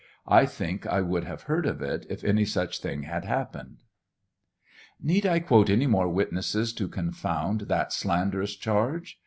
»* 0.17 0.27
I 0.41 0.47
think 0.47 0.87
I 0.87 1.01
would 1.01 1.25
have 1.25 1.43
heard 1.43 1.67
of 1.67 1.79
it 1.79 2.07
if 2.09 2.23
any 2.23 2.43
such 2.43 2.79
thing 2.81 3.03
had 3.03 3.23
happened. 3.23 3.83
Need 4.99 5.27
I 5.27 5.37
quote 5.39 5.69
any 5.69 5.85
more 5.85 6.07
witnesses 6.09 6.73
to 6.73 6.87
confound 6.87 7.61
that 7.69 7.93
slanderous 7.93 8.55
charge 8.55 9.19